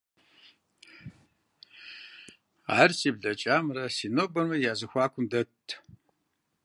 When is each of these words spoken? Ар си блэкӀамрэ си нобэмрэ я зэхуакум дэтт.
Ар 2.79 2.89
си 2.97 3.09
блэкӀамрэ 3.17 3.83
си 3.95 4.07
нобэмрэ 4.15 4.57
я 4.71 4.73
зэхуакум 4.79 5.25
дэтт. 5.31 5.67